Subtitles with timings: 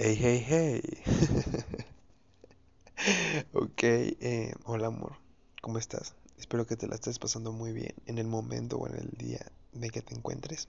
[0.00, 0.80] Hey, hey, hey.
[3.52, 5.16] ok, eh, hola amor,
[5.60, 6.14] ¿cómo estás?
[6.38, 9.44] Espero que te la estés pasando muy bien en el momento o en el día
[9.72, 10.68] de que te encuentres.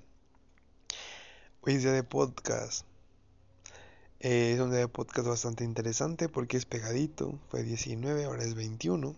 [1.62, 2.88] Hoy es día de podcast.
[4.20, 7.38] Eh, es un día de podcast bastante interesante porque es pegadito.
[7.50, 9.16] Fue 19, ahora es 21.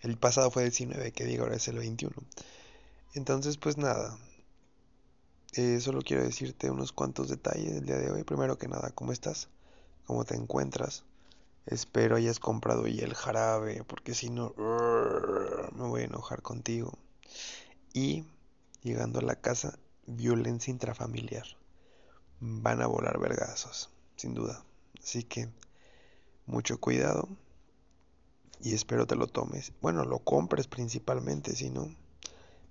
[0.00, 2.14] El pasado fue 19, que digo, ahora es el 21.
[3.12, 4.16] Entonces, pues nada,
[5.56, 8.24] eh, solo quiero decirte unos cuantos detalles del día de hoy.
[8.24, 9.48] Primero que nada, ¿cómo estás?
[10.04, 11.04] ¿Cómo te encuentras?
[11.66, 14.52] Espero hayas comprado ya el jarabe, porque si no,
[15.76, 16.98] me voy a enojar contigo.
[17.92, 18.24] Y
[18.82, 21.46] llegando a la casa, violencia intrafamiliar.
[22.40, 24.64] Van a volar vergazos, sin duda.
[25.00, 25.48] Así que,
[26.46, 27.28] mucho cuidado.
[28.60, 29.72] Y espero te lo tomes.
[29.80, 31.94] Bueno, lo compres principalmente, si no,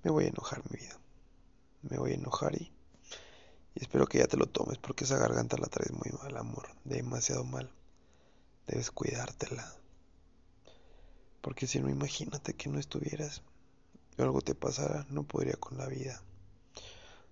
[0.04, 1.00] me voy a enojar mi vida
[1.84, 2.72] me voy a enojar y,
[3.76, 7.44] espero que ya te lo tomes porque esa garganta la traes muy mal, amor, demasiado
[7.44, 7.70] mal.
[8.68, 9.76] Debes cuidártela.
[11.42, 13.42] Porque si no, imagínate que no estuvieras
[14.18, 16.22] o algo te pasara, no podría con la vida.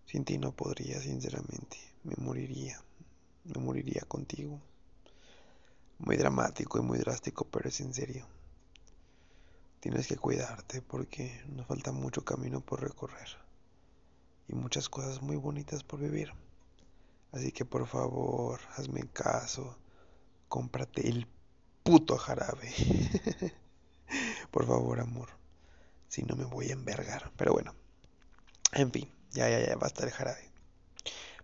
[0.05, 1.77] Sin ti no podría, sinceramente.
[2.03, 2.81] Me moriría.
[3.45, 4.59] Me moriría contigo.
[5.99, 8.27] Muy dramático y muy drástico, pero es en serio.
[9.79, 13.50] Tienes que cuidarte porque nos falta mucho camino por recorrer
[14.51, 16.33] y muchas cosas muy bonitas por vivir.
[17.31, 19.77] Así que por favor, hazme caso,
[20.49, 21.27] cómprate el
[21.83, 22.69] puto jarabe.
[24.51, 25.29] por favor, amor.
[26.09, 27.31] Si no me voy a envergar.
[27.37, 27.73] Pero bueno.
[28.73, 30.49] En fin, ya, ya, ya, basta el jarabe.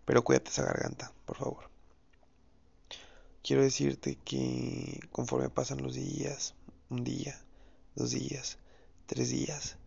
[0.05, 1.69] Pero cuídate esa garganta, por favor.
[3.41, 6.53] Quiero decirte que conforme pasan los días,
[6.89, 7.39] un día,
[7.95, 8.57] dos días,
[9.05, 9.77] tres días,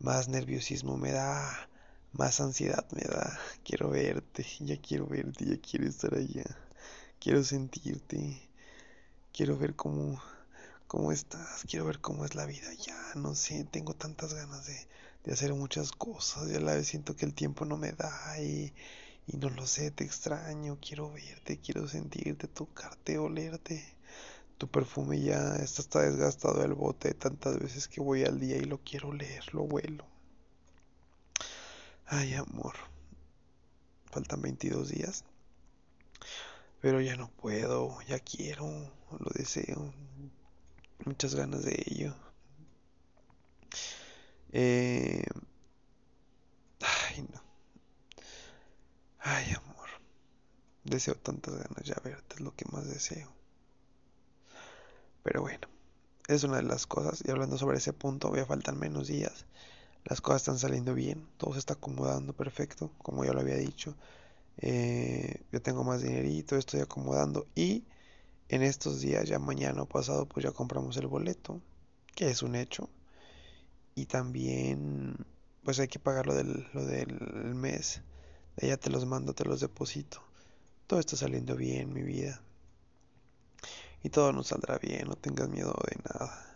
[0.00, 1.68] más nerviosismo me da,
[2.12, 3.38] más ansiedad me da.
[3.64, 6.44] Quiero verte, ya quiero verte, ya quiero estar allá.
[7.20, 8.40] Quiero sentirte.
[9.32, 10.20] Quiero ver cómo,
[10.86, 11.64] cómo estás.
[11.68, 12.96] Quiero ver cómo es la vida ya.
[13.14, 14.76] No sé, tengo tantas ganas de,
[15.24, 16.48] de hacer muchas cosas.
[16.50, 18.72] Ya la vez siento que el tiempo no me da y,
[19.26, 20.78] y no lo sé, te extraño.
[20.80, 23.84] Quiero verte, quiero sentirte, tocarte, olerte.
[24.58, 28.78] Tu perfume ya está, desgastado el bote tantas veces que voy al día y lo
[28.82, 30.04] quiero leer, lo huelo.
[32.10, 32.74] Ay, amor.
[34.10, 35.24] Faltan 22 días.
[36.80, 38.66] Pero ya no puedo, ya quiero,
[39.10, 39.92] lo deseo.
[41.04, 42.14] Muchas ganas de ello.
[44.52, 45.22] Eh...
[46.80, 47.42] Ay, no.
[49.18, 49.88] Ay, amor.
[50.84, 53.30] Deseo tantas ganas ya verte, es lo que más deseo.
[55.22, 55.68] Pero bueno,
[56.26, 57.22] es una de las cosas.
[57.26, 59.44] Y hablando sobre ese punto, voy a faltan menos días
[60.04, 63.94] las cosas están saliendo bien, todo se está acomodando perfecto, como ya lo había dicho.
[64.58, 67.84] Eh, yo tengo más dinerito, estoy acomodando y
[68.48, 71.60] en estos días, ya mañana o pasado, pues ya compramos el boleto,
[72.14, 72.88] que es un hecho.
[73.94, 75.16] Y también,
[75.64, 78.00] pues hay que pagar lo del, lo del mes.
[78.56, 80.22] Ya te los mando, te los deposito.
[80.86, 82.40] Todo está saliendo bien, mi vida.
[84.02, 86.47] Y todo nos saldrá bien, no tengas miedo de nada.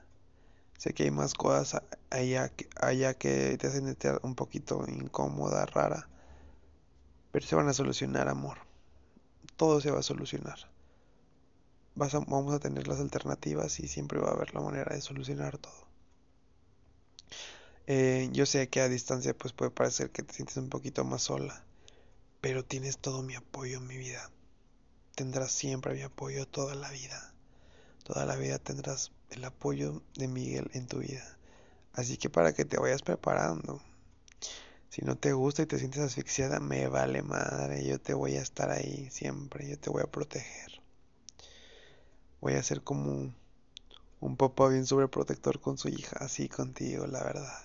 [0.82, 2.48] Sé que hay más cosas allá,
[3.14, 6.08] que te hacen un poquito incómoda, rara.
[7.30, 8.58] Pero se van a solucionar, amor.
[9.54, 10.58] Todo se va a solucionar.
[11.94, 15.86] vamos a tener las alternativas y siempre va a haber la manera de solucionar todo.
[17.86, 21.22] Eh, yo sé que a distancia pues puede parecer que te sientes un poquito más
[21.22, 21.62] sola,
[22.40, 24.32] pero tienes todo mi apoyo en mi vida.
[25.14, 27.32] Tendrás siempre mi apoyo toda la vida.
[28.02, 31.36] Toda la vida tendrás el apoyo de Miguel en tu vida.
[31.92, 33.82] Así que para que te vayas preparando.
[34.88, 37.84] Si no te gusta y te sientes asfixiada, me vale madre.
[37.84, 39.68] Yo te voy a estar ahí siempre.
[39.68, 40.82] Yo te voy a proteger.
[42.40, 43.32] Voy a ser como
[44.20, 46.16] un papá bien sobreprotector con su hija.
[46.20, 47.64] Así contigo, la verdad.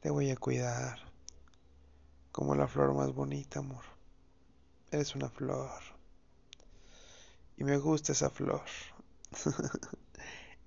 [0.00, 0.98] Te voy a cuidar.
[2.32, 3.84] Como la flor más bonita, amor.
[4.90, 5.80] Eres una flor.
[7.56, 8.62] Y me gusta esa flor.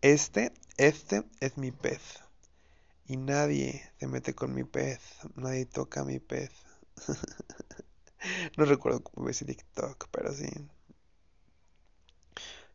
[0.01, 2.01] Este, este es mi pez.
[3.06, 5.00] Y nadie se mete con mi pez.
[5.36, 6.50] Nadie toca mi pez.
[8.57, 10.50] no recuerdo cómo ves TikTok, pero sí.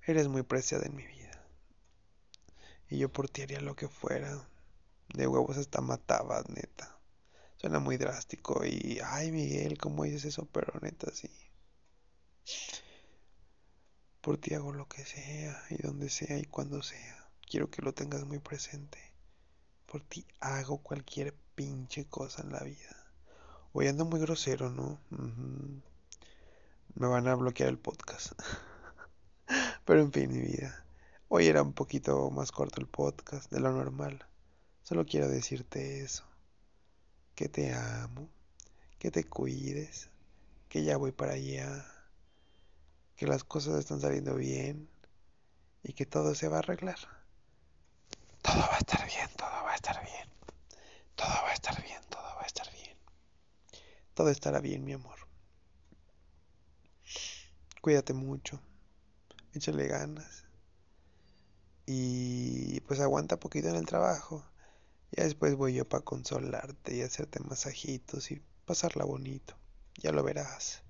[0.07, 1.45] Eres muy preciada en mi vida.
[2.89, 4.49] Y yo por ti haría lo que fuera.
[5.09, 6.97] De huevos hasta matabas, neta.
[7.57, 9.01] Suena muy drástico y...
[9.05, 10.47] Ay, Miguel, ¿cómo dices eso?
[10.53, 11.29] Pero neta, sí.
[14.27, 17.29] Por ti hago lo que sea y donde sea y cuando sea.
[17.49, 18.99] Quiero que lo tengas muy presente.
[19.87, 23.07] Por ti hago cualquier pinche cosa en la vida.
[23.73, 24.99] Hoy ando muy grosero, ¿no?
[26.97, 28.33] me van a bloquear el podcast.
[29.85, 30.85] Pero en fin, mi vida.
[31.29, 34.27] Hoy era un poquito más corto el podcast de lo normal.
[34.83, 36.25] Solo quiero decirte eso.
[37.37, 38.29] Que te amo,
[38.99, 40.11] que te cuides,
[40.69, 41.87] que ya voy para allá,
[43.17, 44.89] que las cosas están saliendo bien
[45.83, 46.99] y que todo se va a arreglar.
[48.43, 50.29] Todo va a estar bien, todo va a estar bien.
[51.15, 52.97] Todo va a estar bien, todo va a estar bien.
[54.15, 55.17] Todo estará bien, mi amor.
[57.81, 58.61] Cuídate mucho.
[59.55, 60.45] Échale ganas.
[61.87, 64.45] Y pues aguanta poquito en el trabajo.
[65.13, 69.57] Ya después voy yo para consolarte y hacerte masajitos y pasarla bonito.
[69.95, 70.83] Ya lo verás.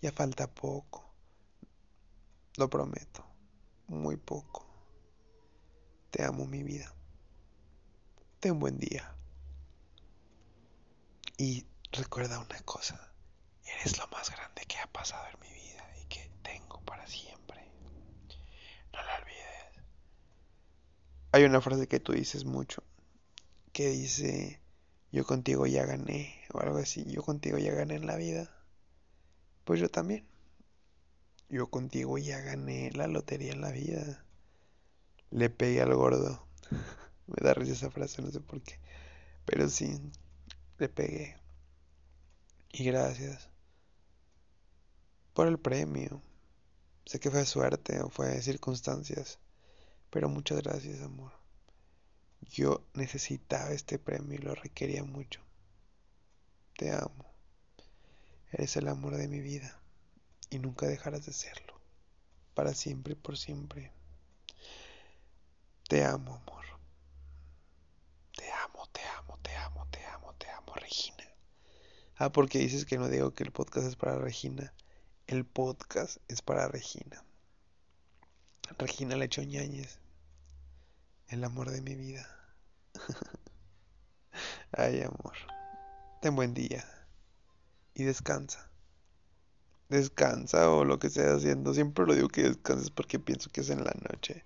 [0.00, 1.11] Ya falta poco.
[2.56, 3.24] Lo prometo.
[3.88, 4.66] Muy poco.
[6.10, 6.94] Te amo mi vida.
[8.40, 9.16] Ten buen día.
[11.38, 13.12] Y recuerda una cosa.
[13.64, 17.66] Eres lo más grande que ha pasado en mi vida y que tengo para siempre.
[18.92, 19.84] No lo olvides.
[21.32, 22.82] Hay una frase que tú dices mucho.
[23.72, 24.60] Que dice,
[25.10, 26.44] yo contigo ya gané.
[26.52, 27.06] O algo así.
[27.06, 28.54] Yo contigo ya gané en la vida.
[29.64, 30.31] Pues yo también.
[31.52, 34.24] Yo contigo ya gané la lotería en la vida.
[35.30, 36.46] Le pegué al gordo.
[37.26, 38.80] Me da risa esa frase, no sé por qué.
[39.44, 40.00] Pero sí,
[40.78, 41.36] le pegué.
[42.72, 43.50] Y gracias
[45.34, 46.22] por el premio.
[47.04, 49.38] Sé que fue suerte o fue circunstancias.
[50.08, 51.32] Pero muchas gracias, amor.
[52.48, 55.42] Yo necesitaba este premio y lo requería mucho.
[56.78, 57.26] Te amo.
[58.52, 59.81] Eres el amor de mi vida
[60.52, 61.80] y nunca dejarás de serlo,
[62.54, 63.90] para siempre y por siempre.
[65.88, 66.64] Te amo, amor.
[68.36, 71.24] Te amo, te amo, te amo, te amo, te amo, Regina.
[72.16, 74.74] Ah, porque dices que no digo que el podcast es para Regina.
[75.26, 77.24] El podcast es para Regina.
[78.78, 80.00] Regina Lechoñáñez.
[81.28, 82.28] El amor de mi vida.
[84.72, 85.34] Ay, amor.
[86.20, 86.84] Ten buen día.
[87.94, 88.71] Y descansa
[89.92, 91.74] descansa o lo que estés haciendo.
[91.74, 94.44] Siempre lo digo que descanses porque pienso que es en la noche.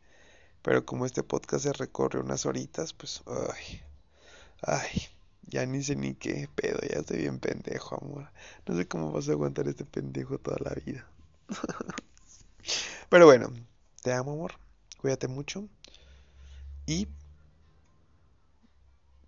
[0.63, 3.83] Pero como este podcast se recorre unas horitas, pues, ay,
[4.63, 5.09] ay,
[5.43, 8.31] ya ni sé ni qué pedo, ya estoy bien pendejo, amor.
[8.67, 11.09] No sé cómo vas a aguantar este pendejo toda la vida.
[13.09, 13.51] Pero bueno,
[14.03, 14.53] te amo, amor.
[15.01, 15.69] Cuídate mucho.
[16.87, 17.09] Y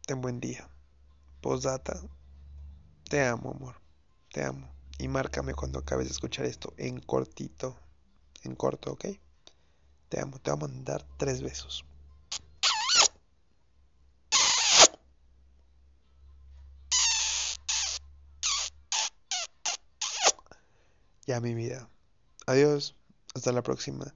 [0.06, 0.68] ten buen día.
[1.40, 2.00] Postdata.
[3.08, 3.76] Te amo, amor.
[4.32, 7.76] Te amo y márcame cuando acabes de escuchar esto en cortito,
[8.42, 9.06] en corto, ¿ok?
[10.08, 11.84] Te amo, te voy a mandar tres besos.
[21.26, 21.88] Ya mi vida.
[22.46, 22.96] Adiós,
[23.34, 24.14] hasta la próxima.